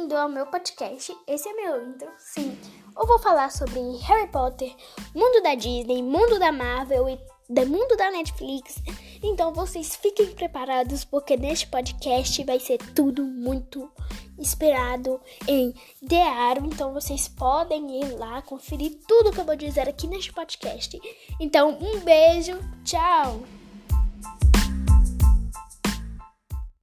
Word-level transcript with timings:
Bem-vindo 0.00 0.16
ao 0.16 0.30
meu 0.30 0.46
podcast. 0.46 1.14
Esse 1.26 1.46
é 1.46 1.52
meu 1.52 1.86
intro. 1.86 2.08
Sim, 2.16 2.58
eu 2.96 3.06
vou 3.06 3.18
falar 3.18 3.52
sobre 3.52 3.78
Harry 3.98 4.30
Potter, 4.30 4.74
mundo 5.14 5.42
da 5.42 5.54
Disney, 5.54 6.02
mundo 6.02 6.38
da 6.38 6.50
Marvel 6.50 7.06
e 7.10 7.18
do 7.50 7.66
mundo 7.66 7.94
da 7.98 8.10
Netflix. 8.10 8.76
Então 9.22 9.52
vocês 9.52 9.94
fiquem 9.96 10.34
preparados 10.34 11.04
porque 11.04 11.36
neste 11.36 11.66
podcast 11.66 12.42
vai 12.44 12.58
ser 12.58 12.78
tudo 12.94 13.24
muito 13.24 13.90
inspirado 14.38 15.20
em 15.46 15.74
The 16.08 16.22
Arrow. 16.22 16.64
Então 16.64 16.94
vocês 16.94 17.28
podem 17.28 18.00
ir 18.00 18.16
lá 18.16 18.40
conferir 18.40 19.00
tudo 19.06 19.32
que 19.32 19.40
eu 19.40 19.44
vou 19.44 19.56
dizer 19.56 19.86
aqui 19.86 20.06
neste 20.06 20.32
podcast. 20.32 20.98
Então 21.38 21.78
um 21.78 22.00
beijo, 22.00 22.58
tchau. 22.84 23.42